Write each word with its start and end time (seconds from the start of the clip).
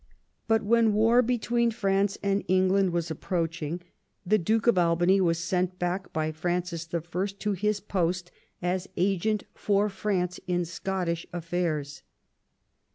But 0.47 0.63
when 0.63 0.93
war 0.95 1.21
between 1.21 1.69
France 1.69 2.17
and 2.23 2.43
England 2.47 2.89
was 2.91 3.11
approaching, 3.11 3.81
the 4.25 4.39
Duke 4.39 4.65
of 4.65 4.75
Albany 4.79 5.21
was 5.21 5.37
sent 5.37 5.77
back 5.77 6.11
by 6.11 6.31
Francis 6.31 6.91
L 6.91 7.01
to 7.01 7.51
his 7.51 7.79
post 7.79 8.31
as 8.63 8.89
agent 8.97 9.43
for 9.53 9.89
France 9.89 10.39
in 10.47 10.65
Scottish 10.65 11.27
affairs. 11.31 12.01